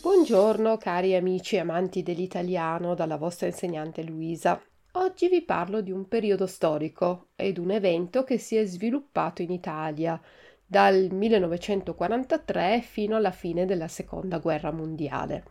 Buongiorno 0.00 0.78
cari 0.78 1.14
amici 1.14 1.56
e 1.56 1.58
amanti 1.58 2.02
dell'italiano 2.02 2.94
dalla 2.94 3.16
vostra 3.16 3.46
insegnante 3.46 4.02
Luisa. 4.02 4.58
Oggi 4.92 5.28
vi 5.28 5.42
parlo 5.42 5.82
di 5.82 5.90
un 5.90 6.08
periodo 6.08 6.46
storico 6.46 7.28
ed 7.36 7.58
un 7.58 7.70
evento 7.70 8.24
che 8.24 8.38
si 8.38 8.56
è 8.56 8.64
sviluppato 8.64 9.42
in 9.42 9.50
Italia 9.50 10.18
dal 10.64 11.08
1943 11.12 12.80
fino 12.80 13.16
alla 13.16 13.30
fine 13.30 13.66
della 13.66 13.88
Seconda 13.88 14.38
Guerra 14.38 14.72
Mondiale. 14.72 15.44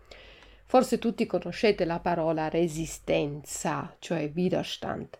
Forse 0.65 0.97
tutti 0.97 1.27
conoscete 1.27 1.85
la 1.85 1.99
parola 1.99 2.49
resistenza, 2.49 3.95
cioè 3.99 4.31
Widerstand. 4.33 5.19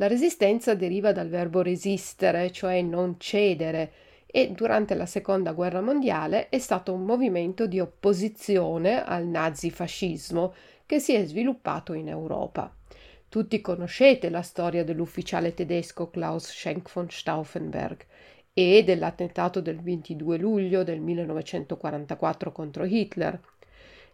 La 0.00 0.06
resistenza 0.06 0.72
deriva 0.72 1.12
dal 1.12 1.28
verbo 1.28 1.60
resistere, 1.60 2.50
cioè 2.52 2.80
non 2.80 3.16
cedere, 3.18 3.92
e 4.24 4.50
durante 4.50 4.94
la 4.94 5.04
seconda 5.04 5.52
guerra 5.52 5.82
mondiale 5.82 6.48
è 6.48 6.58
stato 6.58 6.94
un 6.94 7.04
movimento 7.04 7.66
di 7.66 7.80
opposizione 7.80 9.04
al 9.04 9.26
nazifascismo 9.26 10.54
che 10.86 11.00
si 11.00 11.12
è 11.12 11.26
sviluppato 11.26 11.92
in 11.92 12.08
Europa. 12.08 12.74
Tutti 13.28 13.60
conoscete 13.60 14.30
la 14.30 14.40
storia 14.40 14.84
dell'ufficiale 14.84 15.52
tedesco 15.52 16.08
Klaus 16.08 16.46
Schenk 16.46 16.90
von 16.90 17.10
Stauffenberg 17.10 18.02
e 18.54 18.82
dell'attentato 18.82 19.60
del 19.60 19.82
22 19.82 20.38
luglio 20.38 20.82
del 20.82 21.00
1944 21.00 22.52
contro 22.52 22.86
Hitler, 22.86 23.38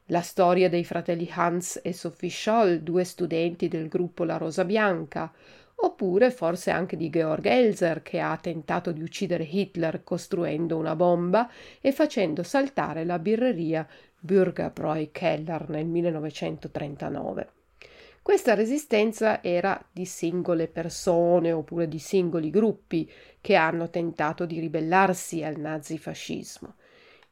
la 0.07 0.23
storia 0.23 0.69
dei 0.69 0.84
fratelli 0.84 1.31
Hans 1.33 1.81
e 1.81 1.92
Sophie 1.92 2.31
Scholl, 2.31 2.79
due 2.79 3.05
studenti 3.05 3.69
del 3.69 3.87
gruppo 3.87 4.25
La 4.25 4.37
Rosa 4.37 4.64
Bianca, 4.64 5.33
oppure 5.77 6.31
forse 6.31 6.71
anche 6.71 6.97
di 6.97 7.11
Georg 7.11 7.45
Elser 7.45 8.03
che 8.03 8.21
ha 8.21 8.37
tentato 8.39 8.93
di 8.93 9.03
uccidere 9.03 9.45
Hitler 9.45 10.03
costruendo 10.05 10.77
una 10.77 10.97
bomba 10.97 11.51
e 11.81 11.93
facendo 11.93 12.43
saltare 12.43 13.05
la 13.05 13.19
birreria 13.19 13.87
Bürgerbräu 14.19 15.11
Keller 15.13 15.69
nel 15.69 15.87
1939. 15.87 17.51
Questa 18.23 18.55
resistenza 18.55 19.41
era 19.41 19.81
di 19.93 20.05
singole 20.05 20.67
persone 20.67 21.53
oppure 21.53 21.87
di 21.87 22.01
singoli 22.01 22.51
gruppi 22.51 23.09
che 23.41 23.55
hanno 23.55 23.89
tentato 23.89 24.47
di 24.47 24.59
ribellarsi 24.59 25.45
al 25.45 25.59
nazifascismo. 25.59 26.75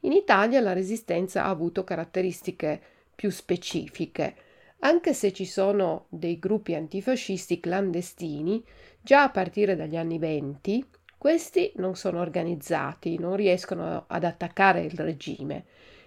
In 0.01 0.13
Italia 0.13 0.61
la 0.61 0.73
resistenza 0.73 1.45
ha 1.45 1.49
avuto 1.49 1.83
caratteristiche 1.83 2.81
più 3.13 3.31
specifiche 3.31 4.37
anche 4.85 5.15
se 5.15 5.33
ci 5.33 5.47
sono 5.47 6.07
dei 6.11 6.39
gruppi 6.39 6.75
antifascisti 6.75 7.59
clandestini, 7.59 8.63
già 9.01 9.23
a 9.23 9.31
partire 9.31 9.77
dagli 9.77 9.97
anni 9.97 10.19
venti, 10.19 10.87
questi 11.17 11.73
non 11.77 11.97
sono 11.97 12.21
organizzati, 12.21 13.19
non 13.19 13.35
riescono 13.35 14.05
ad 14.07 14.25
attaccare 14.25 14.83
il 14.83 14.99
regime. 14.99 15.65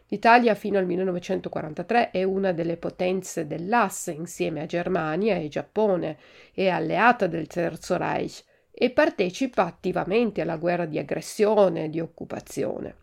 L'Italia 0.09 0.53
fino 0.53 0.77
al 0.77 0.85
1943 0.85 2.11
è 2.11 2.21
una 2.23 2.51
delle 2.51 2.77
potenze 2.77 3.47
dell'asse 3.47 4.11
insieme 4.11 4.61
a 4.61 4.67
Germania 4.67 5.37
e 5.37 5.47
Giappone, 5.47 6.17
è 6.53 6.67
alleata 6.67 7.25
del 7.25 7.47
Terzo 7.47 7.97
Reich 7.97 8.43
e 8.71 8.91
partecipa 8.91 9.65
attivamente 9.65 10.41
alla 10.41 10.57
guerra 10.57 10.85
di 10.85 10.99
aggressione 10.99 11.85
e 11.85 11.89
di 11.89 11.99
occupazione. 11.99 12.95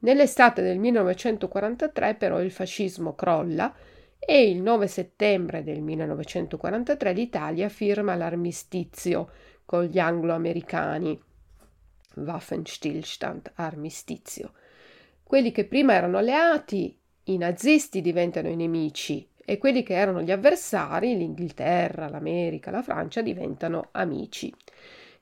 Nell'estate 0.00 0.60
del 0.60 0.78
1943 0.78 2.14
però 2.14 2.42
il 2.42 2.52
fascismo 2.52 3.14
crolla 3.14 3.74
e 4.18 4.50
il 4.50 4.60
9 4.60 4.86
settembre 4.86 5.62
del 5.62 5.80
1943 5.80 7.12
l'Italia 7.12 7.68
firma 7.68 8.14
l'armistizio 8.14 9.30
con 9.64 9.84
gli 9.84 9.98
anglo-americani. 9.98 11.20
Waffenstillstand, 12.14 13.52
armistizio. 13.54 14.52
Quelli 15.22 15.52
che 15.52 15.64
prima 15.66 15.94
erano 15.94 16.18
alleati, 16.18 16.98
i 17.24 17.36
nazisti 17.36 18.00
diventano 18.00 18.48
i 18.48 18.56
nemici 18.56 19.28
e 19.44 19.58
quelli 19.58 19.82
che 19.82 19.94
erano 19.94 20.22
gli 20.22 20.30
avversari, 20.30 21.16
l'Inghilterra, 21.16 22.08
l'America, 22.08 22.70
la 22.70 22.82
Francia, 22.82 23.22
diventano 23.22 23.88
amici. 23.92 24.52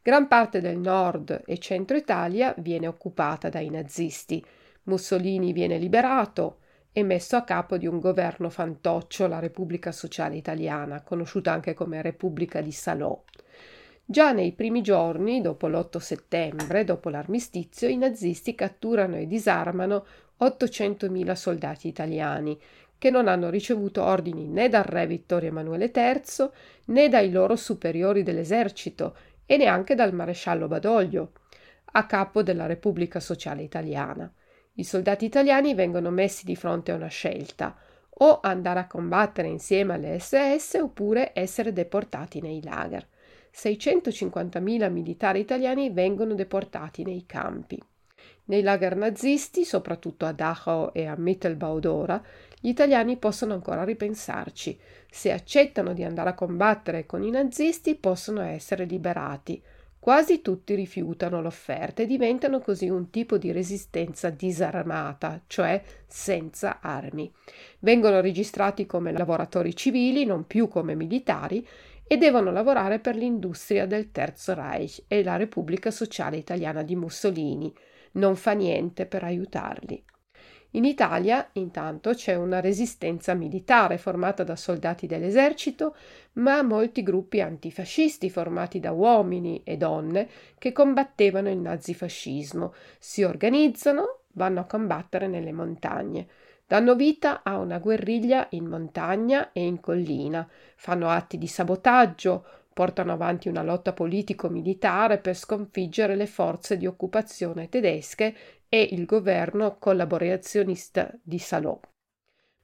Gran 0.03 0.29
parte 0.29 0.61
del 0.61 0.79
nord 0.79 1.43
e 1.45 1.59
centro 1.59 1.97
Italia 1.97 2.55
viene 2.59 2.87
occupata 2.87 3.49
dai 3.49 3.69
nazisti. 3.69 4.45
Mussolini 4.85 5.53
viene 5.53 5.79
liberato, 5.79 6.59
e 6.97 7.03
messo 7.03 7.37
a 7.37 7.43
capo 7.43 7.77
di 7.77 7.87
un 7.87 8.01
governo 8.01 8.49
fantoccio 8.49 9.27
la 9.27 9.39
Repubblica 9.39 9.93
Sociale 9.93 10.37
Italiana, 10.37 11.03
conosciuta 11.03 11.53
anche 11.53 11.75
come 11.75 12.01
Repubblica 12.01 12.63
di 12.63 12.73
Salò. 12.73 13.23
Già 14.03 14.33
nei 14.33 14.53
primi 14.53 14.81
giorni, 14.81 15.43
dopo 15.43 15.69
l'8 15.69 15.99
settembre, 15.99 16.85
dopo 16.85 17.11
l'armistizio, 17.11 17.87
i 17.87 17.99
nazisti 17.99 18.55
catturano 18.55 19.17
e 19.17 19.27
disarmano 19.27 20.07
800.000 20.41 21.33
soldati 21.35 21.87
italiani, 21.87 22.59
che 22.97 23.11
non 23.11 23.29
hanno 23.29 23.51
ricevuto 23.51 24.03
ordini 24.03 24.49
né 24.49 24.71
dal 24.71 24.85
re 24.85 25.07
Vittorio 25.07 25.51
Emanuele 25.51 25.93
III 25.95 26.49
né 26.87 27.11
dai 27.11 27.31
loro 27.31 27.57
superiori 27.57 28.23
dell'esercito 28.23 29.15
e 29.45 29.59
neanche 29.59 29.95
dal 29.95 30.15
maresciallo 30.15 30.67
Badoglio, 30.67 31.33
a 31.93 32.07
capo 32.07 32.43
della 32.43 32.65
Repubblica 32.65 33.21
Sociale 33.21 33.61
Italiana. 33.61 34.33
I 34.79 34.85
soldati 34.85 35.25
italiani 35.25 35.75
vengono 35.75 36.11
messi 36.11 36.45
di 36.45 36.55
fronte 36.55 36.93
a 36.93 36.97
una 36.97 37.09
scelta 37.09 37.75
o 38.19 38.41
andare 38.43 38.81
a 38.81 38.87
combattere 38.87 39.49
insieme 39.49 39.95
alle 39.95 40.19
SS 40.19 40.79
oppure 40.83 41.33
essere 41.35 41.73
deportati 41.73 42.41
nei 42.41 42.63
lager. 42.63 43.07
650.000 43.55 44.91
militari 44.91 45.41
italiani 45.41 45.89
vengono 45.91 46.35
deportati 46.35 47.05
nei 47.05 47.25
campi. 47.25 47.83
Nei 48.45 48.63
lager 48.63 48.97
nazisti, 48.97 49.65
soprattutto 49.65 50.27
a 50.27 50.33
Dachau 50.33 50.91
e 50.93 51.07
a 51.07 51.17
Mittelbau 51.17 51.81
d'Ora, 51.81 52.23
gli 52.61 52.69
italiani 52.69 53.17
possono 53.17 53.55
ancora 53.55 53.83
ripensarci. 53.83 54.79
Se 55.11 55.33
accettano 55.33 55.95
di 55.95 56.05
andare 56.05 56.31
a 56.31 56.35
combattere 56.35 57.07
con 57.07 57.23
i 57.23 57.31
nazisti, 57.31 57.95
possono 57.95 58.43
essere 58.43 58.85
liberati. 58.85 59.63
Quasi 60.07 60.41
tutti 60.41 60.77
rifiutano 60.77 61.43
l'offerta 61.43 62.01
e 62.03 62.07
diventano 62.07 62.61
così 62.61 62.89
un 62.89 63.11
tipo 63.11 63.39
di 63.39 63.51
resistenza 63.51 64.31
disarmata, 64.31 65.43
cioè 65.49 65.83
senza 66.07 66.79
armi. 66.81 67.29
Vengono 67.81 68.21
registrati 68.21 68.87
come 68.87 69.11
lavoratori 69.11 69.75
civili, 69.75 70.25
non 70.25 70.47
più 70.47 70.69
come 70.69 70.95
militari, 70.95 71.67
e 72.07 72.17
devono 72.19 72.53
lavorare 72.53 73.01
per 73.01 73.17
l'industria 73.17 73.85
del 73.85 74.13
Terzo 74.13 74.55
Reich 74.55 75.03
e 75.09 75.25
la 75.25 75.35
Repubblica 75.35 75.91
Sociale 75.91 76.37
Italiana 76.37 76.85
di 76.85 76.95
Mussolini. 76.95 77.75
Non 78.13 78.37
fa 78.37 78.53
niente 78.53 79.07
per 79.07 79.25
aiutarli. 79.25 80.05
In 80.73 80.85
Italia, 80.85 81.49
intanto, 81.53 82.13
c'è 82.13 82.35
una 82.35 82.61
resistenza 82.61 83.35
militare 83.35 83.99
formata 83.99 84.45
da 84.45 84.57
soldati 84.57 85.07
dell'esercito, 85.07 85.97
ma 86.35 86.63
molti 86.63 87.03
gruppi 87.03 87.41
antifascisti 87.41 88.29
formati 88.29 88.79
da 88.79 88.93
uomini 88.93 89.63
e 89.65 89.77
donne 89.77 90.29
che 90.59 90.73
combattevano 90.73 91.49
il 91.51 91.59
nazifascismo. 91.59 92.75
Si 92.99 93.23
organizzano, 93.23 94.21
vanno 94.33 94.61
a 94.61 94.65
combattere 94.65 95.29
nelle 95.29 95.53
montagne. 95.53 96.27
Danno 96.67 96.95
vita 96.97 97.43
a 97.45 97.59
una 97.59 97.79
guerriglia 97.79 98.49
in 98.51 98.67
montagna 98.67 99.53
e 99.53 99.65
in 99.65 99.81
collina, 99.81 100.47
fanno 100.75 101.09
atti 101.09 101.39
di 101.39 101.47
sabotaggio, 101.47 102.45
portano 102.77 103.13
avanti 103.13 103.49
una 103.49 103.63
lotta 103.63 103.95
politico-militare 103.95 105.17
per 105.17 105.35
sconfiggere 105.35 106.15
le 106.15 106.27
forze 106.27 106.77
di 106.77 106.87
occupazione 106.87 107.71
tedesche 107.71 108.37
e 108.69 108.89
il 108.93 109.05
governo 109.05 109.77
collaborazionista 109.79 111.13
di 111.23 111.39
Salò. 111.39 111.79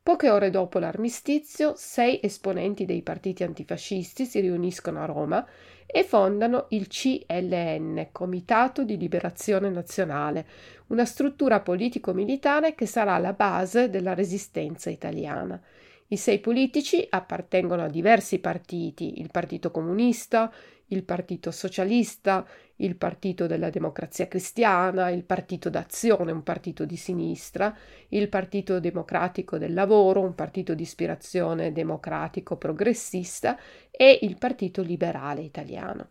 Poche 0.03 0.31
ore 0.31 0.51
dopo 0.51 0.81
l'armistizio, 0.81 1.75
sei 1.77 2.19
esponenti 2.21 2.85
dei 2.85 3.03
partiti 3.03 3.45
antifascisti 3.45 4.25
si 4.25 4.41
riuniscono 4.41 5.01
a 5.01 5.05
Roma 5.05 5.47
e 5.87 6.03
fondano 6.03 6.67
il 6.71 6.89
CLN, 6.89 8.09
Comitato 8.11 8.83
di 8.83 8.97
Liberazione 8.97 9.71
Nazionale, 9.71 10.47
una 10.89 11.05
struttura 11.05 11.61
politico-militare 11.61 12.75
che 12.75 12.87
sarà 12.87 13.17
la 13.19 13.33
base 13.33 13.91
della 13.91 14.15
resistenza 14.15 14.91
italiana. 14.91 15.63
I 16.13 16.19
sei 16.19 16.41
politici 16.41 17.07
appartengono 17.09 17.85
a 17.85 17.89
diversi 17.89 18.39
partiti, 18.39 19.19
il 19.23 19.31
Partito 19.31 19.71
Comunista, 19.71 20.53
il 20.89 21.05
Partito 21.05 21.51
Socialista, 21.51 22.47
il 22.77 22.97
Partito 22.97 23.47
della 23.47 23.71
Democrazia 23.71 24.29
Cristiana, 24.29 25.09
il 25.09 25.25
Partito 25.25 25.71
d'Azione, 25.71 26.31
un 26.31 26.43
partito 26.43 26.85
di 26.85 26.97
sinistra, 26.97 27.75
il 28.09 28.29
Partito 28.29 28.79
Democratico 28.79 29.57
del 29.57 29.73
Lavoro, 29.73 30.21
un 30.21 30.35
partito 30.35 30.75
di 30.75 30.83
ispirazione 30.83 31.73
democratico 31.73 32.59
progressista 32.59 33.59
e 33.91 34.19
il 34.21 34.37
Partito 34.37 34.83
Liberale 34.83 35.41
Italiano. 35.41 36.11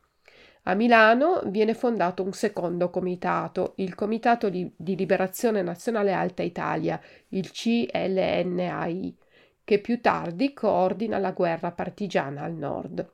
A 0.64 0.74
Milano 0.74 1.44
viene 1.46 1.76
fondato 1.76 2.24
un 2.24 2.34
secondo 2.34 2.90
comitato, 2.90 3.74
il 3.76 3.94
Comitato 3.94 4.50
di 4.50 4.74
Liberazione 4.78 5.62
Nazionale 5.62 6.12
Alta 6.12 6.42
Italia, 6.42 7.00
il 7.30 7.52
CLNAI, 7.52 9.16
che 9.64 9.80
più 9.80 10.02
tardi 10.02 10.54
coordina 10.54 11.18
la 11.18 11.32
guerra 11.32 11.72
partigiana 11.72 12.44
al 12.44 12.54
nord. 12.54 13.14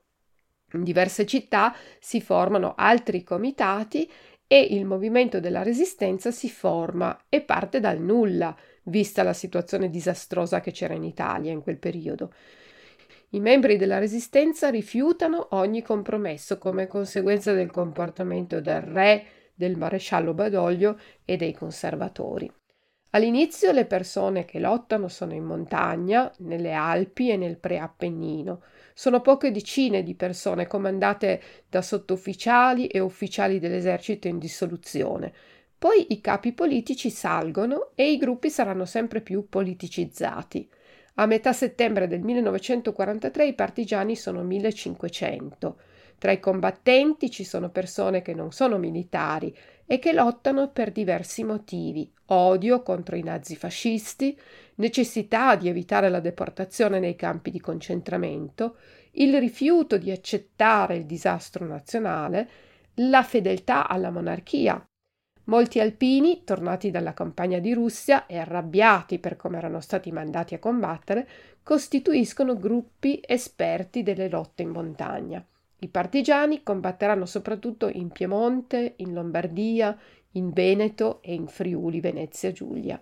In 0.74 0.84
diverse 0.84 1.26
città 1.26 1.74
si 2.00 2.20
formano 2.20 2.74
altri 2.76 3.24
comitati 3.24 4.12
e 4.48 4.60
il 4.62 4.86
movimento 4.86 5.40
della 5.40 5.64
resistenza 5.64 6.32
si 6.32 6.50
forma 6.50 7.26
e 7.30 7.42
parte 7.42 7.80
dal 7.80 8.00
nulla, 8.00 8.56
vista 8.84 9.24
la 9.24 9.34
situazione 9.34 9.90
disastrosa 9.90 10.62
che 10.62 10.72
c'era 10.72 10.94
in 10.94 11.04
Italia 11.04 11.52
in 11.52 11.62
quel 11.62 11.78
periodo. 11.78 12.34
I 13.32 13.42
membri 13.42 13.76
della 13.76 14.00
resistenza 14.00 14.70
rifiutano 14.70 15.50
ogni 15.52 15.82
compromesso 15.82 16.58
come 16.58 16.88
conseguenza 16.88 17.52
del 17.52 17.72
comportamento 17.72 18.62
del 18.62 18.82
re, 18.82 19.26
del 19.54 19.78
maresciallo 19.78 20.34
Badoglio 20.34 20.98
e 21.26 21.36
dei 21.36 21.54
conservatori. 21.54 22.50
All'inizio 23.12 23.72
le 23.72 23.86
persone 23.86 24.44
che 24.44 24.60
lottano 24.60 25.08
sono 25.08 25.34
in 25.34 25.44
montagna, 25.44 26.32
nelle 26.40 26.74
Alpi 26.74 27.30
e 27.30 27.38
nel 27.38 27.58
Preappennino. 27.58 28.62
Sono 28.94 29.22
poche 29.22 29.52
decine 29.52 30.04
di 30.04 30.14
persone 30.14 30.68
comandate 30.68 31.42
da 31.70 31.82
sottufficiali 31.82 32.88
e 32.88 33.00
ufficiali 33.00 33.60
dell'esercito 33.60 34.28
in 34.28 34.38
dissoluzione. 34.38 35.34
Poi 35.78 36.08
i 36.10 36.20
capi 36.20 36.52
politici 36.52 37.10
salgono 37.10 37.92
e 37.96 38.12
i 38.12 38.18
gruppi 38.18 38.50
saranno 38.50 38.86
sempre 38.86 39.22
più 39.22 39.48
politicizzati. 39.48 40.70
A 41.16 41.26
metà 41.26 41.54
settembre 41.54 42.08
del 42.08 42.22
1943 42.22 43.48
i 43.48 43.54
partigiani 43.54 44.16
sono 44.16 44.44
1500. 44.44 45.80
Tra 46.18 46.32
i 46.32 46.40
combattenti 46.40 47.30
ci 47.30 47.44
sono 47.44 47.70
persone 47.70 48.22
che 48.22 48.34
non 48.34 48.52
sono 48.52 48.78
militari 48.78 49.56
e 49.86 50.00
che 50.00 50.14
lottano 50.14 50.70
per 50.70 50.92
diversi 50.92 51.44
motivi 51.44 52.12
odio 52.28 52.82
contro 52.82 53.16
i 53.16 53.24
nazifascisti, 53.24 54.38
necessità 54.76 55.56
di 55.56 55.68
evitare 55.68 56.10
la 56.10 56.20
deportazione 56.20 57.00
nei 57.00 57.16
campi 57.16 57.52
di 57.52 57.60
concentramento, 57.60 58.78
il 59.12 59.38
rifiuto 59.40 59.98
di 59.98 60.12
accettare 60.12 60.98
il 60.98 61.06
disastro 61.06 61.66
nazionale, 61.66 62.50
la 62.96 63.24
fedeltà 63.24 63.88
alla 63.88 64.10
monarchia. 64.10 64.84
Molti 65.46 65.80
alpini, 65.80 66.44
tornati 66.44 66.92
dalla 66.92 67.14
campagna 67.14 67.60
di 67.60 67.74
Russia 67.74 68.26
e 68.26 68.38
arrabbiati 68.38 69.18
per 69.20 69.38
come 69.38 69.58
erano 69.58 69.80
stati 69.80 70.12
mandati 70.12 70.56
a 70.56 70.60
combattere, 70.60 71.28
costituiscono 71.64 72.58
gruppi 72.58 73.22
esperti 73.26 74.04
delle 74.04 74.28
lotte 74.28 74.64
in 74.64 74.70
montagna. 74.70 75.46
I 75.80 75.90
partigiani 75.90 76.64
combatteranno 76.64 77.28
soprattutto 77.28 77.88
in 77.88 78.10
Piemonte, 78.10 78.94
in 78.98 79.14
Lombardia, 79.14 79.96
in 80.32 80.52
Veneto 80.52 81.22
e 81.22 81.36
in 81.36 81.48
Friuli, 81.48 82.00
Venezia 82.00 82.52
Giulia. 82.52 83.00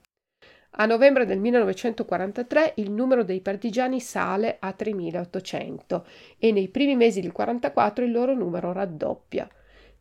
A 0.77 0.85
novembre 0.85 1.25
del 1.25 1.39
1943 1.39 2.73
il 2.75 2.91
numero 2.91 3.23
dei 3.23 3.39
partigiani 3.39 4.01
sale 4.01 4.57
a 4.59 4.75
3.800 4.77 6.03
e 6.37 6.51
nei 6.51 6.67
primi 6.67 6.97
mesi 6.97 7.21
del 7.21 7.31
1944 7.31 8.03
il 8.03 8.11
loro 8.11 8.35
numero 8.35 8.73
raddoppia. 8.73 9.47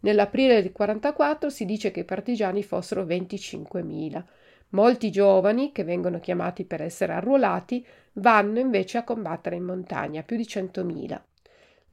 Nell'aprile 0.01 0.61
del 0.61 0.73
1944 0.77 1.51
si 1.51 1.65
dice 1.65 1.93
che 1.93 2.01
i 2.01 2.05
partigiani 2.05 2.65
fossero 2.65 3.05
25.000. 3.05 4.25
Molti 4.71 5.13
giovani, 5.13 5.71
che 5.71 5.85
vengono 5.85 6.19
chiamati 6.19 6.65
per 6.65 6.83
essere 6.83 7.13
arruolati, 7.13 7.87
vanno 8.15 8.59
invece 8.59 8.99
a 8.99 9.05
combattere 9.05 9.55
in 9.55 9.63
montagna, 9.63 10.25
più 10.25 10.37
di 10.37 10.43
100.000. 10.43 11.21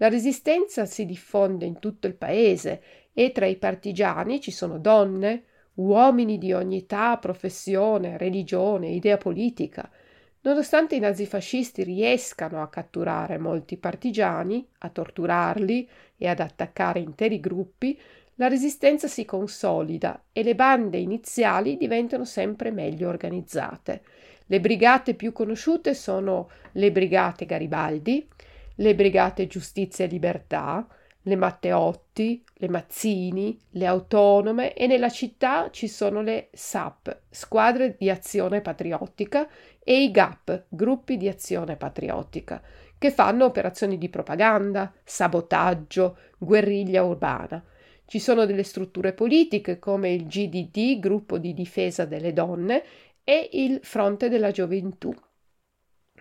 La 0.01 0.09
resistenza 0.09 0.87
si 0.87 1.05
diffonde 1.05 1.65
in 1.65 1.77
tutto 1.77 2.07
il 2.07 2.15
paese 2.15 2.81
e 3.13 3.31
tra 3.31 3.45
i 3.45 3.57
partigiani 3.57 4.41
ci 4.41 4.49
sono 4.49 4.79
donne, 4.79 5.43
uomini 5.75 6.39
di 6.39 6.53
ogni 6.53 6.77
età, 6.77 7.17
professione, 7.17 8.17
religione, 8.17 8.89
idea 8.89 9.17
politica. 9.17 9.87
Nonostante 10.41 10.95
i 10.95 10.99
nazifascisti 10.99 11.83
riescano 11.83 12.63
a 12.63 12.69
catturare 12.69 13.37
molti 13.37 13.77
partigiani, 13.77 14.67
a 14.79 14.89
torturarli 14.89 15.87
e 16.17 16.27
ad 16.27 16.39
attaccare 16.39 16.97
interi 16.97 17.39
gruppi, 17.39 17.95
la 18.35 18.47
resistenza 18.47 19.07
si 19.07 19.23
consolida 19.23 20.23
e 20.33 20.41
le 20.41 20.55
bande 20.55 20.97
iniziali 20.97 21.77
diventano 21.77 22.25
sempre 22.25 22.71
meglio 22.71 23.07
organizzate. 23.07 24.01
Le 24.47 24.59
brigate 24.59 25.13
più 25.13 25.31
conosciute 25.31 25.93
sono 25.93 26.49
le 26.71 26.91
brigate 26.91 27.45
Garibaldi, 27.45 28.27
le 28.81 28.95
Brigate 28.95 29.45
Giustizia 29.45 30.05
e 30.05 30.07
Libertà, 30.07 30.87
le 31.23 31.35
Matteotti, 31.35 32.43
le 32.55 32.67
Mazzini, 32.67 33.59
le 33.71 33.85
Autonome 33.85 34.73
e 34.73 34.87
nella 34.87 35.09
città 35.09 35.69
ci 35.69 35.87
sono 35.87 36.21
le 36.21 36.49
SAP, 36.51 37.21
Squadre 37.29 37.95
di 37.97 38.09
Azione 38.09 38.61
Patriottica, 38.61 39.47
e 39.83 40.03
i 40.03 40.09
GAP, 40.09 40.65
Gruppi 40.67 41.17
di 41.17 41.27
Azione 41.27 41.75
Patriottica, 41.75 42.61
che 42.97 43.11
fanno 43.11 43.45
operazioni 43.45 43.99
di 43.99 44.09
propaganda, 44.09 44.91
sabotaggio, 45.03 46.17
guerriglia 46.39 47.03
urbana. 47.03 47.63
Ci 48.05 48.19
sono 48.19 48.45
delle 48.45 48.63
strutture 48.63 49.13
politiche 49.13 49.77
come 49.77 50.11
il 50.11 50.25
GDD, 50.25 50.99
Gruppo 50.99 51.37
di 51.37 51.53
Difesa 51.53 52.05
delle 52.05 52.33
Donne, 52.33 52.83
e 53.23 53.47
il 53.53 53.79
Fronte 53.83 54.27
della 54.27 54.49
Gioventù. 54.49 55.13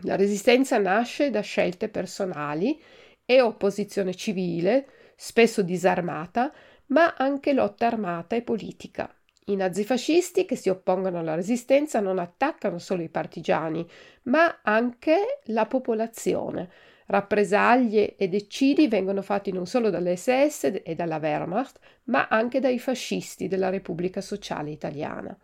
La 0.02 0.17
resistenza 0.17 0.79
nasce 0.79 1.31
da 1.31 1.41
scelte 1.41 1.88
personali 1.88 2.81
e 3.25 3.41
opposizione 3.41 4.14
civile, 4.14 4.87
spesso 5.14 5.62
disarmata, 5.62 6.52
ma 6.87 7.14
anche 7.17 7.52
lotta 7.52 7.87
armata 7.87 8.35
e 8.35 8.43
politica. 8.43 9.14
I 9.47 9.56
nazifascisti 9.56 10.44
che 10.44 10.56
si 10.56 10.69
oppongono 10.69 11.19
alla 11.19 11.35
resistenza 11.35 12.00
non 12.00 12.19
attaccano 12.19 12.79
solo 12.79 13.02
i 13.02 13.08
partigiani, 13.08 13.87
ma 14.25 14.61
anche 14.62 15.41
la 15.47 15.67
popolazione. 15.67 16.70
Rappresaglie 17.06 18.17
ed 18.17 18.35
eccidi 18.35 18.87
vengono 18.87 19.23
fatti 19.23 19.50
non 19.52 19.66
solo 19.66 19.90
dalle 19.90 20.16
SS 20.16 20.80
e 20.85 20.95
dalla 20.95 21.16
Wehrmacht, 21.16 21.78
ma 22.04 22.28
anche 22.28 22.61
dai 22.61 22.78
fascisti 22.78 23.49
della 23.49 23.69
Repubblica 23.69 24.21
Sociale 24.21 24.71
Italiana. 24.71 25.37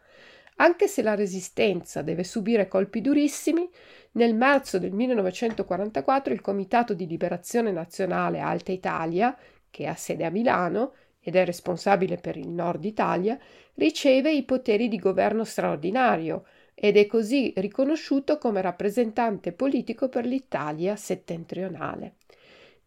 Anche 0.56 0.88
se 0.88 1.02
la 1.02 1.14
resistenza 1.14 2.00
deve 2.00 2.24
subire 2.24 2.66
colpi 2.66 3.00
durissimi, 3.00 3.68
nel 4.12 4.34
marzo 4.34 4.78
del 4.78 4.92
1944 4.92 6.32
il 6.32 6.40
Comitato 6.40 6.94
di 6.94 7.06
Liberazione 7.06 7.72
Nazionale 7.72 8.40
Alta 8.40 8.72
Italia, 8.72 9.36
che 9.70 9.86
ha 9.86 9.94
sede 9.94 10.24
a 10.24 10.30
Milano 10.30 10.94
ed 11.20 11.36
è 11.36 11.44
responsabile 11.44 12.16
per 12.16 12.36
il 12.38 12.48
nord 12.48 12.84
Italia, 12.84 13.38
riceve 13.74 14.32
i 14.32 14.44
poteri 14.44 14.88
di 14.88 14.98
governo 14.98 15.44
straordinario 15.44 16.46
ed 16.74 16.96
è 16.96 17.06
così 17.06 17.52
riconosciuto 17.56 18.38
come 18.38 18.62
rappresentante 18.62 19.52
politico 19.52 20.08
per 20.08 20.24
l'Italia 20.24 20.96
settentrionale. 20.96 22.14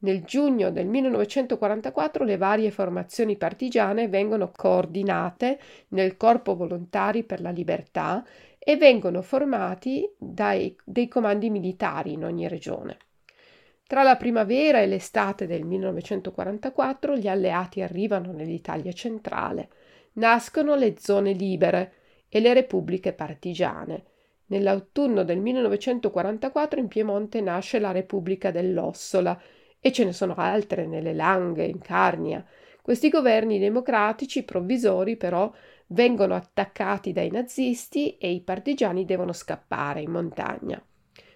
Nel 0.01 0.23
giugno 0.23 0.71
del 0.71 0.87
1944 0.87 2.23
le 2.23 2.37
varie 2.37 2.71
formazioni 2.71 3.35
partigiane 3.35 4.07
vengono 4.07 4.51
coordinate 4.55 5.59
nel 5.89 6.15
Corpo 6.15 6.55
Volontari 6.55 7.23
per 7.23 7.41
la 7.41 7.49
Libertà 7.49 8.25
e 8.57 8.77
vengono 8.77 9.21
formati 9.21 10.09
dai, 10.17 10.73
dei 10.85 11.09
comandi 11.09 11.49
militari 11.49 12.13
in 12.13 12.23
ogni 12.23 12.47
regione. 12.47 12.97
Tra 13.85 14.03
la 14.03 14.15
primavera 14.15 14.79
e 14.79 14.85
l'estate 14.85 15.47
del 15.47 15.65
1944 15.65 17.17
gli 17.17 17.27
alleati 17.27 17.81
arrivano 17.81 18.31
nell'Italia 18.31 18.93
centrale. 18.93 19.69
Nascono 20.13 20.75
le 20.75 20.95
zone 20.97 21.33
libere 21.33 21.93
e 22.29 22.39
le 22.39 22.53
repubbliche 22.53 23.13
partigiane. 23.13 24.03
Nell'autunno 24.45 25.23
del 25.23 25.39
1944 25.39 26.79
in 26.79 26.87
Piemonte 26.87 27.41
nasce 27.41 27.79
la 27.79 27.91
Repubblica 27.91 28.51
dell'Ossola, 28.51 29.39
e 29.79 29.91
ce 29.91 30.03
ne 30.03 30.13
sono 30.13 30.33
altre 30.35 30.85
nelle 30.85 31.13
Langhe, 31.13 31.65
in 31.65 31.79
Carnia. 31.79 32.45
Questi 32.81 33.09
governi 33.09 33.59
democratici 33.59 34.43
provvisori 34.43 35.15
però 35.15 35.51
vengono 35.87 36.35
attaccati 36.35 37.11
dai 37.11 37.29
nazisti 37.31 38.17
e 38.17 38.31
i 38.31 38.41
partigiani 38.41 39.05
devono 39.05 39.33
scappare 39.33 40.01
in 40.01 40.11
montagna. 40.11 40.81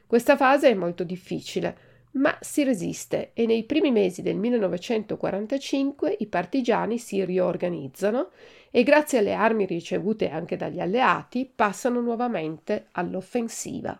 Questa 0.06 0.36
fase 0.36 0.70
è 0.70 0.74
molto 0.74 1.04
difficile, 1.04 1.78
ma 2.14 2.38
si 2.42 2.64
resiste 2.64 3.32
e 3.34 3.46
nei 3.46 3.64
primi 3.64 3.92
mesi 3.92 4.22
del 4.22 4.36
1945 4.36 6.16
i 6.20 6.28
partigiani 6.28 7.00
si 7.00 7.24
riorganizzano 7.26 8.30
e 8.70 8.84
grazie 8.84 9.20
alle 9.20 9.34
armi 9.34 9.66
ricevute 9.66 10.30
anche 10.30 10.56
dagli 10.56 10.80
alleati 10.80 11.52
passano 11.54 12.02
nuovamente 12.02 12.88
all'offensiva. 12.92 14.00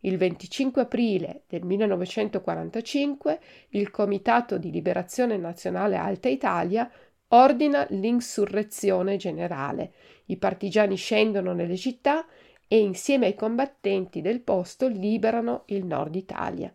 Il 0.00 0.16
25 0.16 0.82
aprile 0.82 1.42
del 1.46 1.62
1945 1.62 3.40
il 3.70 3.90
Comitato 3.90 4.56
di 4.56 4.70
Liberazione 4.70 5.36
Nazionale 5.36 5.96
Alta 5.96 6.28
Italia 6.28 6.90
ordina 7.28 7.86
l'insurrezione 7.90 9.16
generale. 9.16 9.92
I 10.26 10.38
partigiani 10.38 10.96
scendono 10.96 11.52
nelle 11.52 11.76
città 11.76 12.24
e 12.66 12.78
insieme 12.78 13.26
ai 13.26 13.34
combattenti 13.34 14.22
del 14.22 14.40
posto 14.40 14.88
liberano 14.88 15.64
il 15.66 15.84
nord 15.84 16.14
Italia. 16.14 16.74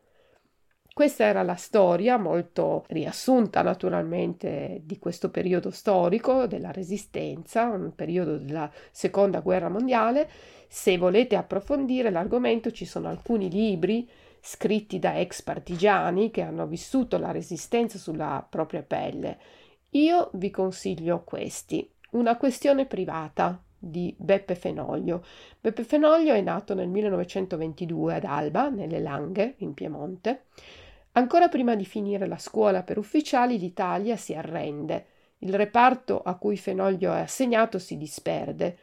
Questa 0.96 1.26
era 1.26 1.44
la 1.44 1.56
storia, 1.56 2.18
molto 2.18 2.86
riassunta 2.88 3.62
naturalmente, 3.62 4.80
di 4.86 4.98
questo 4.98 5.30
periodo 5.30 5.70
storico 5.70 6.48
della 6.48 6.72
Resistenza, 6.72 7.64
un 7.66 7.94
periodo 7.94 8.38
della 8.38 8.72
Seconda 8.92 9.42
Guerra 9.42 9.68
Mondiale. 9.68 10.30
Se 10.70 10.98
volete 10.98 11.36
approfondire 11.36 12.12
l'argomento 12.12 12.72
ci 12.72 12.86
sono 12.86 13.10
alcuni 13.10 13.50
libri 13.50 14.10
scritti 14.40 14.98
da 14.98 15.20
ex 15.20 15.42
partigiani 15.42 16.32
che 16.32 16.44
hanno 16.44 16.66
vissuto 16.66 17.18
la 17.18 17.32
Resistenza 17.32 17.98
sulla 17.98 18.48
propria 18.50 18.82
pelle. 18.82 19.38
Io 19.90 20.30
vi 20.36 20.50
consiglio 20.50 21.24
questi. 21.26 21.92
Una 22.12 22.38
questione 22.38 22.86
privata 22.86 23.62
di 23.78 24.16
Beppe 24.18 24.56
Fenoglio. 24.56 25.26
Beppe 25.60 25.84
Fenoglio 25.84 26.34
è 26.34 26.40
nato 26.40 26.74
nel 26.74 26.88
1922 26.88 28.16
ad 28.16 28.24
Alba, 28.24 28.70
nelle 28.70 29.02
Langhe, 29.02 29.56
in 29.58 29.74
Piemonte. 29.74 30.46
Ancora 31.18 31.48
prima 31.48 31.76
di 31.76 31.86
finire 31.86 32.28
la 32.28 32.38
scuola 32.38 32.84
per 32.84 32.98
ufficiali, 32.98 33.58
l'Italia 33.58 34.18
si 34.18 34.34
arrende. 34.34 35.06
Il 35.38 35.54
reparto 35.54 36.22
a 36.22 36.36
cui 36.36 36.58
Fenoglio 36.58 37.14
è 37.14 37.22
assegnato 37.22 37.80
si 37.80 37.96
disperde. 37.96 38.78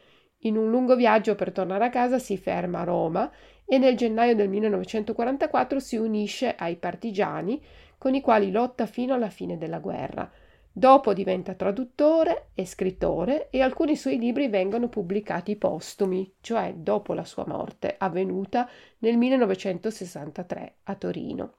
In 0.45 0.57
un 0.57 0.71
lungo 0.71 0.97
viaggio 0.97 1.35
per 1.35 1.53
tornare 1.53 1.85
a 1.85 1.91
casa 1.91 2.19
si 2.19 2.39
ferma 2.39 2.81
a 2.81 2.85
Roma 2.85 3.31
e 3.67 3.77
nel 3.77 3.99
gennaio 3.99 4.35
del 4.35 4.49
1944 4.49 5.79
si 5.79 5.97
unisce 5.97 6.55
ai 6.57 6.77
partigiani 6.77 7.63
con 7.99 8.15
i 8.15 8.23
quali 8.23 8.51
lotta 8.51 8.87
fino 8.87 9.13
alla 9.13 9.29
fine 9.29 9.59
della 9.59 9.79
guerra. 9.79 10.31
Dopo 10.73 11.13
diventa 11.13 11.53
traduttore 11.53 12.49
e 12.55 12.65
scrittore 12.65 13.51
e 13.51 13.61
alcuni 13.61 13.95
suoi 13.95 14.19
libri 14.19 14.49
vengono 14.49 14.89
pubblicati 14.89 15.57
postumi, 15.57 16.37
cioè 16.41 16.73
dopo 16.77 17.13
la 17.13 17.25
sua 17.25 17.45
morte, 17.47 17.95
avvenuta 17.99 18.67
nel 19.01 19.19
1963 19.19 20.77
a 20.85 20.95
Torino. 20.95 21.57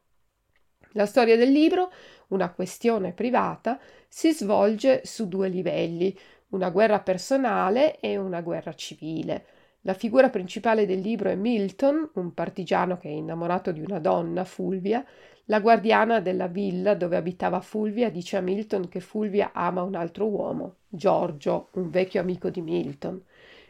La 0.93 1.05
storia 1.05 1.35
del 1.35 1.51
libro, 1.51 1.91
una 2.29 2.51
questione 2.51 3.13
privata, 3.13 3.79
si 4.07 4.31
svolge 4.31 5.01
su 5.05 5.27
due 5.27 5.49
livelli, 5.49 6.15
una 6.49 6.69
guerra 6.69 6.99
personale 6.99 7.99
e 7.99 8.15
una 8.17 8.41
guerra 8.41 8.73
civile. 8.73 9.45
La 9.81 9.95
figura 9.95 10.29
principale 10.29 10.85
del 10.85 10.99
libro 10.99 11.29
è 11.29 11.35
Milton, 11.35 12.11
un 12.13 12.33
partigiano 12.33 12.97
che 12.97 13.09
è 13.09 13.11
innamorato 13.11 13.71
di 13.71 13.81
una 13.81 13.99
donna, 13.99 14.43
Fulvia. 14.43 15.03
La 15.45 15.59
guardiana 15.59 16.19
della 16.19 16.47
villa 16.47 16.93
dove 16.93 17.17
abitava 17.17 17.59
Fulvia 17.59 18.09
dice 18.09 18.37
a 18.37 18.41
Milton 18.41 18.87
che 18.87 18.99
Fulvia 18.99 19.51
ama 19.53 19.81
un 19.81 19.95
altro 19.95 20.27
uomo, 20.27 20.75
Giorgio, 20.87 21.69
un 21.73 21.89
vecchio 21.89 22.21
amico 22.21 22.49
di 22.49 22.61
Milton. 22.61 23.21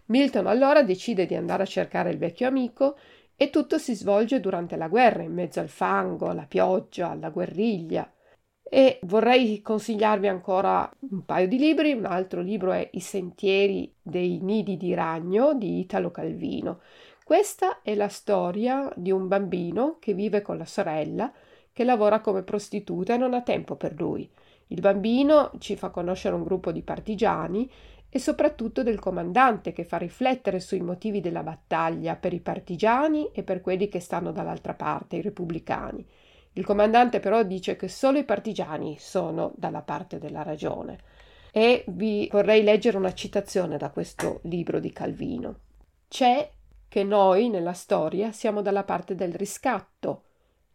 Milton 0.07 0.47
allora 0.47 0.83
decide 0.83 1.25
di 1.25 1.35
andare 1.35 1.63
a 1.63 1.67
cercare 1.67 2.11
il 2.11 2.17
vecchio 2.17 2.47
amico 2.47 2.97
e 3.43 3.49
tutto 3.49 3.77
si 3.77 3.93
svolge 3.93 4.39
durante 4.39 4.77
la 4.77 4.87
guerra, 4.87 5.21
in 5.21 5.33
mezzo 5.33 5.59
al 5.59 5.67
fango, 5.67 6.27
alla 6.27 6.45
pioggia, 6.47 7.09
alla 7.09 7.29
guerriglia. 7.29 8.09
E 8.63 8.99
vorrei 9.03 9.61
consigliarvi 9.61 10.29
ancora 10.29 10.89
un 11.11 11.25
paio 11.25 11.49
di 11.49 11.57
libri. 11.57 11.91
Un 11.91 12.05
altro 12.05 12.41
libro 12.41 12.71
è 12.71 12.89
I 12.93 13.01
sentieri 13.01 13.93
dei 14.01 14.39
nidi 14.41 14.77
di 14.77 14.93
ragno 14.93 15.53
di 15.53 15.79
Italo 15.79 16.09
Calvino. 16.09 16.79
Questa 17.25 17.81
è 17.81 17.93
la 17.95 18.07
storia 18.07 18.89
di 18.95 19.11
un 19.11 19.27
bambino 19.27 19.97
che 19.99 20.13
vive 20.13 20.41
con 20.41 20.57
la 20.57 20.65
sorella, 20.65 21.29
che 21.73 21.83
lavora 21.83 22.21
come 22.21 22.43
prostituta 22.43 23.15
e 23.15 23.17
non 23.17 23.33
ha 23.33 23.41
tempo 23.41 23.75
per 23.75 23.93
lui. 23.99 24.29
Il 24.67 24.79
bambino 24.79 25.51
ci 25.59 25.75
fa 25.75 25.89
conoscere 25.89 26.33
un 26.33 26.43
gruppo 26.43 26.71
di 26.71 26.81
partigiani 26.81 27.69
e 28.15 28.19
soprattutto 28.19 28.83
del 28.83 28.99
comandante 28.99 29.73
che 29.73 29.85
fa 29.85 29.97
riflettere 29.97 30.59
sui 30.59 30.81
motivi 30.81 31.19
della 31.19 31.41
battaglia 31.41 32.15
per 32.15 32.31
i 32.31 32.41
partigiani 32.41 33.31
e 33.33 33.41
per 33.41 33.59
quelli 33.59 33.89
che 33.89 33.99
stanno 33.99 34.31
dall'altra 34.31 34.75
parte, 34.75 35.15
i 35.15 35.21
repubblicani. 35.23 36.05
Il 36.51 36.63
comandante 36.63 37.19
però 37.19 37.41
dice 37.41 37.75
che 37.75 37.87
solo 37.87 38.19
i 38.19 38.23
partigiani 38.23 38.97
sono 38.99 39.51
dalla 39.55 39.81
parte 39.81 40.19
della 40.19 40.43
ragione. 40.43 40.99
E 41.51 41.85
vi 41.87 42.29
vorrei 42.31 42.61
leggere 42.61 42.97
una 42.97 43.15
citazione 43.15 43.77
da 43.77 43.89
questo 43.89 44.41
libro 44.43 44.79
di 44.79 44.91
Calvino. 44.91 45.55
C'è 46.07 46.47
che 46.87 47.03
noi 47.03 47.49
nella 47.49 47.73
storia 47.73 48.31
siamo 48.31 48.61
dalla 48.61 48.83
parte 48.83 49.15
del 49.15 49.33
riscatto, 49.33 50.25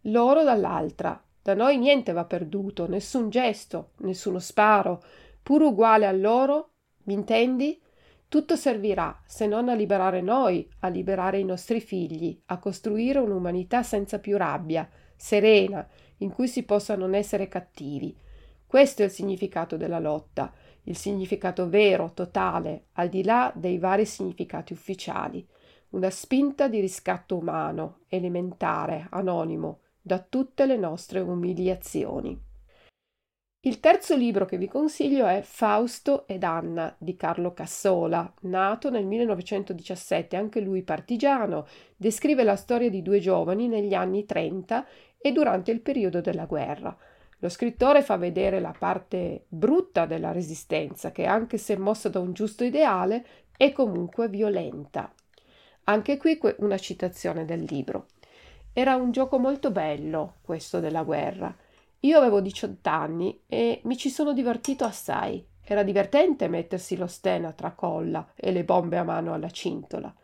loro 0.07 0.42
dall'altra. 0.42 1.23
Da 1.40 1.54
noi 1.54 1.78
niente 1.78 2.11
va 2.11 2.25
perduto, 2.25 2.88
nessun 2.88 3.30
gesto, 3.30 3.90
nessuno 3.99 4.40
sparo, 4.40 5.00
pur 5.40 5.62
uguale 5.62 6.04
a 6.04 6.11
loro 6.11 6.71
mi 7.09 7.15
intendi? 7.15 7.81
Tutto 8.29 8.55
servirà, 8.55 9.19
se 9.25 9.47
non 9.47 9.71
a 9.71 9.75
liberare 9.75 10.21
noi, 10.21 10.69
a 10.81 10.88
liberare 10.88 11.38
i 11.38 11.45
nostri 11.45 11.81
figli, 11.81 12.38
a 12.47 12.59
costruire 12.59 13.19
un'umanità 13.19 13.83
senza 13.83 14.19
più 14.19 14.37
rabbia, 14.37 14.87
serena, 15.17 15.88
in 16.19 16.31
cui 16.31 16.47
si 16.47 16.65
possa 16.65 16.97
non 16.97 17.15
essere 17.15 17.49
cattivi. 17.49 18.15
Questo 18.67 19.00
è 19.00 19.07
il 19.07 19.11
significato 19.11 19.79
della 19.79 19.99
lotta, 19.99 20.53
il 20.83 20.97
significato 20.97 21.71
vero, 21.71 22.12
totale, 22.12 22.88
al 22.93 23.09
di 23.09 23.25
là 23.25 23.50
dei 23.55 23.79
vari 23.79 24.05
significati 24.05 24.75
ufficiali. 24.75 25.47
Una 25.91 26.11
spinta 26.11 26.69
di 26.69 26.79
riscatto 26.79 27.38
umano, 27.38 28.00
elementare, 28.09 29.07
anonimo, 29.09 29.79
da 30.03 30.19
tutte 30.19 30.67
le 30.67 30.77
nostre 30.77 31.21
umiliazioni. 31.21 32.48
Il 33.62 33.81
terzo 33.81 34.15
libro 34.15 34.45
che 34.45 34.57
vi 34.57 34.69
consiglio 34.69 35.27
è 35.27 35.43
Fausto 35.43 36.29
ed 36.29 36.45
Anna 36.45 36.95
di 36.97 37.17
Carlo 37.17 37.53
Cassola, 37.53 38.33
nato 38.43 38.88
nel 38.88 39.05
1917, 39.05 40.37
anche 40.37 40.61
lui 40.61 40.85
partigiano, 40.85 41.67
descrive 41.97 42.45
la 42.45 42.55
storia 42.55 42.88
di 42.88 43.03
due 43.03 43.19
giovani 43.19 43.67
negli 43.67 43.95
anni 43.95 44.25
30 44.25 44.87
e 45.19 45.33
durante 45.33 45.73
il 45.73 45.81
periodo 45.81 46.21
della 46.21 46.45
guerra. 46.45 46.97
Lo 47.41 47.49
scrittore 47.49 48.03
fa 48.03 48.17
vedere 48.17 48.61
la 48.61 48.75
parte 48.79 49.47
brutta 49.49 50.07
della 50.07 50.31
resistenza, 50.31 51.11
che 51.11 51.27
anche 51.27 51.59
se 51.59 51.77
mossa 51.77 52.09
da 52.09 52.21
un 52.21 52.33
giusto 52.35 52.62
ideale, 52.62 53.27
è 53.57 53.73
comunque 53.73 54.29
violenta. 54.29 55.12
Anche 55.85 56.17
qui 56.17 56.38
una 56.59 56.79
citazione 56.79 57.45
del 57.45 57.65
libro. 57.69 58.07
Era 58.73 58.95
un 58.95 59.11
gioco 59.11 59.41
molto 59.41 59.73
bello, 59.73 60.37
questo 60.43 60.79
della 60.79 61.03
guerra. 61.03 61.53
Io 62.00 62.19
avevo 62.19 62.40
18 62.40 62.88
anni 62.88 63.43
e 63.47 63.81
mi 63.85 63.97
ci 63.97 64.09
sono 64.09 64.33
divertito 64.33 64.85
assai. 64.85 65.45
Era 65.61 65.83
divertente 65.83 66.49
mettersi 66.49 66.97
lo 66.97 67.09
sten 67.09 67.45
a 67.45 67.52
tracolla 67.52 68.33
e 68.37 68.52
le 68.52 68.64
bombe 68.64 68.99
a 68.99 69.02
mano 69.02 69.35
alla 69.35 69.50
cintola. 69.50 70.14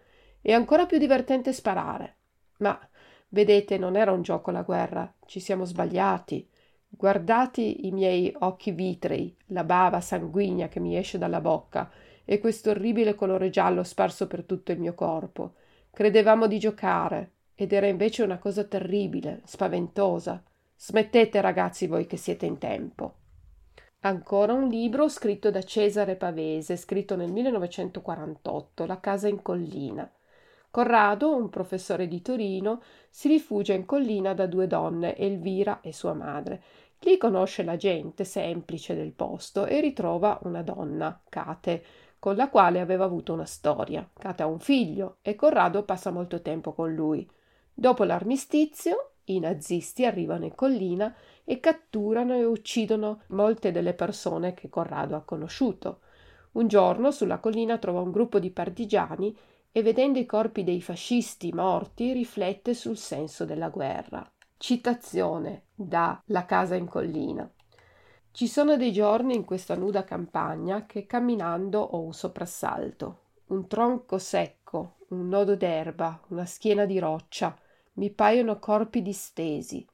E 0.40 0.52
ancora 0.52 0.87
più 0.87 0.99
divertente 0.99 1.52
sparare. 1.52 2.16
Ma, 2.59 2.78
vedete, 3.31 3.76
non 3.76 3.97
era 3.97 4.12
un 4.12 4.23
gioco 4.23 4.52
la 4.52 4.62
guerra. 4.62 5.12
Ci 5.26 5.40
siamo 5.40 5.64
sbagliati. 5.64 6.49
Guardati 6.88 7.87
i 7.88 7.90
miei 7.90 8.33
occhi 8.38 8.71
vitrei, 8.71 9.37
la 9.47 9.64
bava 9.64 10.00
sanguigna 10.00 10.69
che 10.69 10.78
mi 10.78 10.97
esce 10.97 11.19
dalla 11.19 11.40
bocca 11.40 11.90
e 12.25 12.38
questo 12.38 12.71
orribile 12.71 13.16
colore 13.16 13.50
giallo 13.50 13.83
sparso 13.83 14.28
per 14.28 14.45
tutto 14.45 14.71
il 14.71 14.78
mio 14.78 14.95
corpo. 14.95 15.54
Credevamo 15.90 16.47
di 16.47 16.61
giocare, 16.61 17.33
ed 17.57 17.73
era 17.73 17.87
invece 17.87 18.23
una 18.23 18.38
cosa 18.38 18.62
terribile, 18.62 19.43
spaventosa. 19.45 20.40
Smettete 20.87 21.41
ragazzi 21.41 21.87
voi 21.87 22.05
che 22.05 22.19
siete 22.19 22.45
in 22.45 22.59
tempo. 22.59 23.14
Ancora 24.00 24.53
un 24.53 24.69
libro 24.69 25.09
scritto 25.09 25.50
da 25.50 25.62
Cesare 25.62 26.14
Pavese, 26.14 26.76
scritto 26.76 27.17
nel 27.17 27.33
1948, 27.33 28.85
La 28.85 29.00
casa 29.00 29.26
in 29.26 29.41
collina. 29.41 30.07
Corrado, 30.71 31.35
un 31.35 31.49
professore 31.49 32.07
di 32.07 32.21
Torino, 32.21 32.83
si 33.09 33.29
rifugia 33.29 33.73
in 33.73 33.87
collina 33.87 34.35
da 34.35 34.45
due 34.45 34.67
donne, 34.67 35.17
Elvira 35.17 35.81
e 35.81 35.91
sua 35.95 36.12
madre. 36.12 36.62
Lì 36.99 37.17
conosce 37.17 37.62
la 37.62 37.79
gente 37.79 38.25
semplice 38.25 38.95
del 38.95 39.12
posto 39.12 39.64
e 39.64 39.81
ritrova 39.81 40.38
una 40.43 40.61
donna, 40.61 41.19
Kate, 41.31 41.83
con 42.19 42.37
la 42.37 42.50
quale 42.50 42.81
aveva 42.81 43.07
avuto 43.07 43.33
una 43.33 43.47
storia. 43.47 44.07
Kate 44.12 44.43
ha 44.43 44.47
un 44.47 44.61
figlio 44.61 45.17
e 45.23 45.35
Corrado 45.35 45.83
passa 45.85 46.11
molto 46.11 46.43
tempo 46.43 46.75
con 46.75 46.93
lui. 46.93 47.26
Dopo 47.73 48.05
l'armistizio, 48.05 49.13
i 49.26 49.38
nazisti 49.38 50.04
arrivano 50.04 50.45
in 50.45 50.54
collina 50.54 51.14
e 51.45 51.61
catturano 51.61 52.35
e 52.35 52.45
uccidono 52.45 53.23
molte 53.28 53.71
delle 53.71 53.95
persone 53.95 54.54
che 54.54 54.69
Corrado 54.69 55.16
ha 55.16 55.23
conosciuto. 55.23 56.00
Un 56.52 56.69
giorno 56.69 57.11
sulla 57.11 57.38
collina 57.38 57.78
trova 57.78 58.00
un 58.00 58.11
gruppo 58.11 58.38
di 58.38 58.50
partigiani 58.50 59.37
e 59.73 59.83
vedendo 59.83 60.19
i 60.19 60.26
corpi 60.26 60.62
dei 60.62 60.81
fascisti 60.81 61.52
morti 61.52 62.12
riflette 62.12 62.75
sul 62.75 62.97
senso 62.97 63.45
della 63.45 63.71
guerra. 63.71 64.25
Citazione 64.57 65.64
da 65.75 66.23
La 66.26 66.45
casa 66.45 66.76
in 66.76 66.87
collina. 66.87 67.50
Ci 68.31 68.47
sono 68.47 68.76
dei 68.76 68.93
giorni 68.93 69.35
in 69.35 69.45
questa 69.45 69.75
nuda 69.75 70.04
campagna 70.04 70.87
che 70.87 71.07
camminando 71.07 71.81
ho 71.81 72.00
un 72.00 72.12
soprassalto, 72.12 73.19
un 73.47 73.66
tronco 73.66 74.19
secco, 74.19 74.97
un 75.09 75.28
nodo 75.28 75.57
d'erba, 75.57 76.21
una 76.28 76.45
schiena 76.45 76.85
di 76.85 76.99
roccia, 76.99 77.57
mi 77.95 78.11
paiono 78.11 78.59
corpi 78.59 79.03
distesi. 79.03 79.87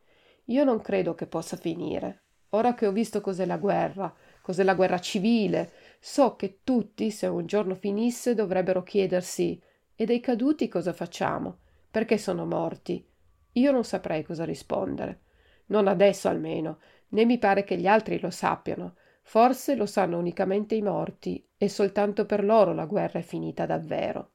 Io 0.46 0.64
non 0.64 0.80
credo 0.80 1.14
che 1.14 1.26
possa 1.26 1.56
finire. 1.56 2.22
Ora 2.50 2.74
che 2.74 2.86
ho 2.86 2.92
visto 2.92 3.20
cos'è 3.20 3.46
la 3.46 3.58
guerra, 3.58 4.12
cos'è 4.42 4.64
la 4.64 4.74
guerra 4.74 4.98
civile, 4.98 5.70
so 6.00 6.34
che 6.34 6.60
tutti, 6.64 7.10
se 7.10 7.26
un 7.26 7.46
giorno 7.46 7.74
finisse, 7.74 8.34
dovrebbero 8.34 8.82
chiedersi 8.82 9.60
e 9.94 10.04
dei 10.04 10.20
caduti 10.20 10.66
cosa 10.66 10.92
facciamo? 10.92 11.58
Perché 11.90 12.18
sono 12.18 12.46
morti? 12.46 13.06
Io 13.52 13.70
non 13.70 13.84
saprei 13.84 14.24
cosa 14.24 14.44
rispondere. 14.44 15.20
Non 15.66 15.86
adesso 15.86 16.28
almeno, 16.28 16.78
né 17.08 17.24
mi 17.24 17.38
pare 17.38 17.62
che 17.62 17.76
gli 17.76 17.86
altri 17.86 18.18
lo 18.18 18.30
sappiano. 18.30 18.94
Forse 19.22 19.76
lo 19.76 19.86
sanno 19.86 20.18
unicamente 20.18 20.74
i 20.74 20.82
morti, 20.82 21.46
e 21.56 21.68
soltanto 21.68 22.26
per 22.26 22.42
loro 22.42 22.72
la 22.72 22.86
guerra 22.86 23.20
è 23.20 23.22
finita 23.22 23.66
davvero. 23.66 24.30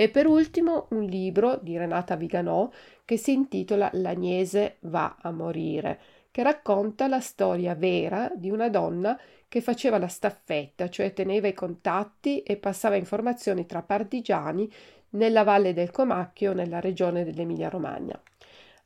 E 0.00 0.08
per 0.08 0.26
ultimo 0.26 0.86
un 0.92 1.02
libro 1.02 1.58
di 1.60 1.76
Renata 1.76 2.16
Viganò 2.16 2.70
che 3.04 3.18
si 3.18 3.34
intitola 3.34 3.90
L'Agnese 3.92 4.78
va 4.84 5.18
a 5.20 5.30
morire, 5.30 6.00
che 6.30 6.42
racconta 6.42 7.06
la 7.06 7.20
storia 7.20 7.74
vera 7.74 8.32
di 8.34 8.48
una 8.48 8.70
donna 8.70 9.20
che 9.46 9.60
faceva 9.60 9.98
la 9.98 10.08
staffetta, 10.08 10.88
cioè 10.88 11.12
teneva 11.12 11.48
i 11.48 11.52
contatti 11.52 12.40
e 12.40 12.56
passava 12.56 12.96
informazioni 12.96 13.66
tra 13.66 13.82
partigiani 13.82 14.72
nella 15.10 15.42
valle 15.44 15.74
del 15.74 15.90
Comacchio, 15.90 16.54
nella 16.54 16.80
regione 16.80 17.22
dell'Emilia-Romagna. 17.22 18.18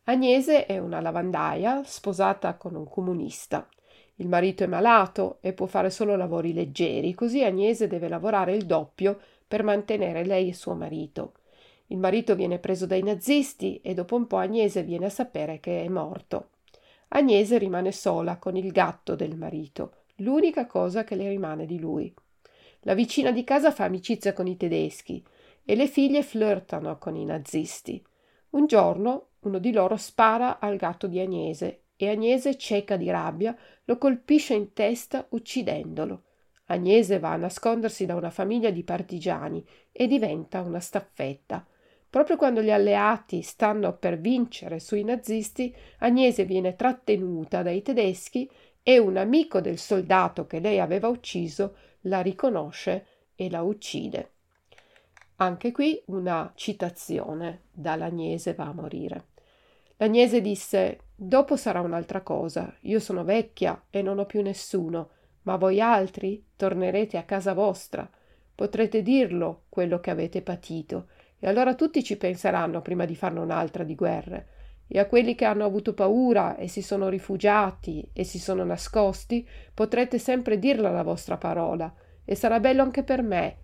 Agnese 0.06 0.66
è 0.66 0.78
una 0.78 1.00
lavandaia 1.00 1.84
sposata 1.84 2.54
con 2.54 2.74
un 2.74 2.88
comunista. 2.88 3.68
Il 4.16 4.26
marito 4.26 4.64
è 4.64 4.66
malato 4.66 5.38
e 5.42 5.52
può 5.52 5.66
fare 5.66 5.90
solo 5.90 6.16
lavori 6.16 6.52
leggeri, 6.52 7.14
così 7.14 7.44
Agnese 7.44 7.86
deve 7.86 8.08
lavorare 8.08 8.52
il 8.56 8.66
doppio 8.66 9.20
per 9.54 9.62
mantenere 9.62 10.24
lei 10.24 10.48
e 10.48 10.52
suo 10.52 10.74
marito. 10.74 11.34
Il 11.86 11.98
marito 11.98 12.34
viene 12.34 12.58
preso 12.58 12.86
dai 12.86 13.04
nazisti 13.04 13.80
e 13.84 13.94
dopo 13.94 14.16
un 14.16 14.26
po' 14.26 14.38
Agnese 14.38 14.82
viene 14.82 15.06
a 15.06 15.10
sapere 15.10 15.60
che 15.60 15.84
è 15.84 15.88
morto. 15.88 16.48
Agnese 17.10 17.56
rimane 17.56 17.92
sola 17.92 18.38
con 18.38 18.56
il 18.56 18.72
gatto 18.72 19.14
del 19.14 19.36
marito, 19.36 19.98
l'unica 20.16 20.66
cosa 20.66 21.04
che 21.04 21.14
le 21.14 21.28
rimane 21.28 21.66
di 21.66 21.78
lui. 21.78 22.12
La 22.80 22.94
vicina 22.94 23.30
di 23.30 23.44
casa 23.44 23.70
fa 23.70 23.84
amicizia 23.84 24.32
con 24.32 24.48
i 24.48 24.56
tedeschi 24.56 25.24
e 25.64 25.76
le 25.76 25.86
figlie 25.86 26.24
flirtano 26.24 26.98
con 26.98 27.14
i 27.14 27.24
nazisti. 27.24 28.04
Un 28.50 28.66
giorno 28.66 29.28
uno 29.42 29.60
di 29.60 29.70
loro 29.70 29.96
spara 29.96 30.58
al 30.58 30.74
gatto 30.74 31.06
di 31.06 31.20
Agnese 31.20 31.82
e 31.94 32.08
Agnese, 32.08 32.58
cieca 32.58 32.96
di 32.96 33.08
rabbia, 33.08 33.56
lo 33.84 33.98
colpisce 33.98 34.54
in 34.54 34.72
testa 34.72 35.24
uccidendolo. 35.28 36.24
Agnese 36.66 37.18
va 37.18 37.32
a 37.32 37.36
nascondersi 37.36 38.06
da 38.06 38.14
una 38.14 38.30
famiglia 38.30 38.70
di 38.70 38.82
partigiani 38.82 39.64
e 39.92 40.06
diventa 40.06 40.60
una 40.60 40.80
staffetta. 40.80 41.66
Proprio 42.08 42.36
quando 42.36 42.62
gli 42.62 42.70
alleati 42.70 43.42
stanno 43.42 43.96
per 43.96 44.18
vincere 44.18 44.78
sui 44.78 45.04
nazisti, 45.04 45.74
Agnese 45.98 46.44
viene 46.44 46.76
trattenuta 46.76 47.62
dai 47.62 47.82
tedeschi 47.82 48.48
e 48.82 48.98
un 48.98 49.16
amico 49.16 49.60
del 49.60 49.78
soldato 49.78 50.46
che 50.46 50.60
lei 50.60 50.78
aveva 50.78 51.08
ucciso 51.08 51.76
la 52.02 52.20
riconosce 52.20 53.06
e 53.34 53.50
la 53.50 53.62
uccide. 53.62 54.30
Anche 55.36 55.72
qui 55.72 56.00
una 56.06 56.52
citazione 56.54 57.62
dall'Agnese 57.72 58.54
va 58.54 58.66
a 58.66 58.72
morire. 58.72 59.24
L'Agnese 59.96 60.40
disse 60.40 61.00
Dopo 61.16 61.56
sarà 61.56 61.80
un'altra 61.80 62.22
cosa. 62.22 62.74
Io 62.82 63.00
sono 63.00 63.24
vecchia 63.24 63.84
e 63.90 64.02
non 64.02 64.18
ho 64.18 64.26
più 64.26 64.42
nessuno 64.42 65.10
ma 65.44 65.56
voi 65.56 65.80
altri 65.80 66.44
tornerete 66.56 67.16
a 67.16 67.22
casa 67.22 67.54
vostra, 67.54 68.08
potrete 68.54 69.02
dirlo 69.02 69.62
quello 69.68 70.00
che 70.00 70.10
avete 70.10 70.42
patito, 70.42 71.06
e 71.38 71.48
allora 71.48 71.74
tutti 71.74 72.02
ci 72.02 72.16
penseranno 72.16 72.80
prima 72.80 73.04
di 73.04 73.14
farne 73.14 73.40
un'altra 73.40 73.84
di 73.84 73.94
guerre. 73.94 74.48
E 74.86 74.98
a 74.98 75.06
quelli 75.06 75.34
che 75.34 75.44
hanno 75.44 75.64
avuto 75.64 75.94
paura 75.94 76.56
e 76.56 76.68
si 76.68 76.82
sono 76.82 77.08
rifugiati 77.08 78.06
e 78.12 78.24
si 78.24 78.38
sono 78.38 78.64
nascosti, 78.64 79.46
potrete 79.72 80.18
sempre 80.18 80.58
dirla 80.58 80.90
la 80.90 81.02
vostra 81.02 81.36
parola, 81.36 81.92
e 82.24 82.34
sarà 82.34 82.60
bello 82.60 82.82
anche 82.82 83.02
per 83.02 83.22
me. 83.22 83.56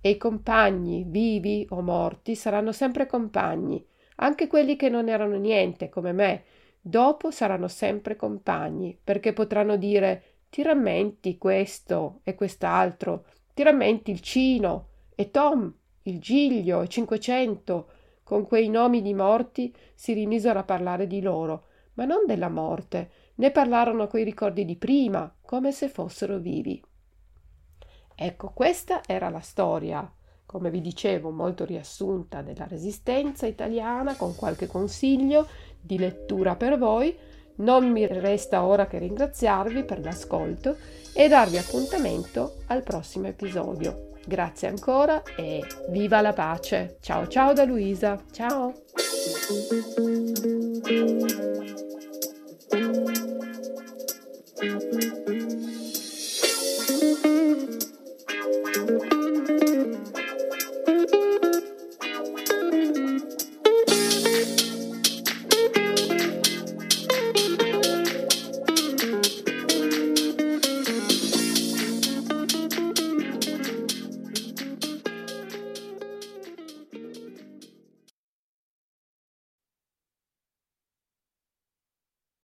E 0.00 0.10
i 0.10 0.16
compagni, 0.16 1.04
vivi 1.06 1.66
o 1.70 1.80
morti, 1.80 2.34
saranno 2.34 2.72
sempre 2.72 3.06
compagni, 3.06 3.84
anche 4.16 4.46
quelli 4.48 4.74
che 4.76 4.88
non 4.88 5.08
erano 5.08 5.36
niente, 5.36 5.88
come 5.88 6.12
me, 6.12 6.42
dopo 6.80 7.30
saranno 7.30 7.68
sempre 7.68 8.16
compagni, 8.16 8.98
perché 9.02 9.32
potranno 9.32 9.76
dire 9.76 10.22
ti 10.52 10.62
rammenti 10.62 11.38
questo 11.38 12.20
e 12.24 12.34
quest'altro, 12.34 13.24
ti 13.54 13.62
rammenti 13.62 14.10
il 14.10 14.20
Cino 14.20 14.88
e 15.14 15.30
Tom, 15.30 15.72
il 16.02 16.20
Giglio 16.20 16.82
e 16.82 16.88
Cinquecento. 16.88 17.88
Con 18.22 18.46
quei 18.46 18.68
nomi 18.68 19.00
di 19.00 19.14
morti 19.14 19.74
si 19.94 20.12
rimisero 20.12 20.58
a 20.58 20.64
parlare 20.64 21.06
di 21.06 21.22
loro, 21.22 21.64
ma 21.94 22.04
non 22.04 22.26
della 22.26 22.50
morte, 22.50 23.10
ne 23.36 23.50
parlarono 23.50 24.06
coi 24.08 24.24
ricordi 24.24 24.66
di 24.66 24.76
prima, 24.76 25.34
come 25.40 25.72
se 25.72 25.88
fossero 25.88 26.36
vivi. 26.36 26.84
Ecco, 28.14 28.50
questa 28.50 29.00
era 29.06 29.30
la 29.30 29.40
storia, 29.40 30.06
come 30.44 30.68
vi 30.68 30.82
dicevo, 30.82 31.30
molto 31.30 31.64
riassunta 31.64 32.42
della 32.42 32.66
resistenza 32.66 33.46
italiana, 33.46 34.16
con 34.16 34.36
qualche 34.36 34.66
consiglio 34.66 35.48
di 35.80 35.96
lettura 35.96 36.56
per 36.56 36.76
voi 36.76 37.16
non 37.56 37.90
mi 37.90 38.06
resta 38.06 38.64
ora 38.64 38.86
che 38.86 38.98
ringraziarvi 38.98 39.84
per 39.84 40.00
l'ascolto 40.00 40.76
e 41.14 41.28
darvi 41.28 41.58
appuntamento 41.58 42.62
al 42.68 42.82
prossimo 42.82 43.26
episodio. 43.26 44.10
Grazie 44.24 44.68
ancora 44.68 45.22
e 45.36 45.60
viva 45.88 46.20
la 46.20 46.32
pace! 46.32 46.96
Ciao 47.00 47.26
ciao 47.26 47.52
da 47.52 47.64
Luisa! 47.64 48.18
Ciao! 48.30 48.72